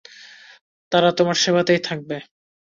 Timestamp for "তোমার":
1.11-1.37